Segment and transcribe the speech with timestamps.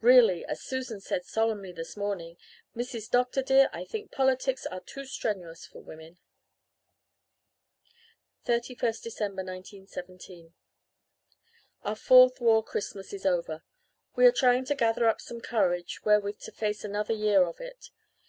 [0.00, 2.36] Really, as Susan said solemnly this morning,
[2.74, 3.08] 'Mrs.
[3.08, 3.42] Dr.
[3.42, 6.18] dear, I think politics are too strenuous for women.'"
[8.44, 10.52] 31st December 1917
[11.84, 13.62] "Our fourth War Christmas is over.
[14.16, 17.90] We are trying to gather up some courage wherewith to face another year of it.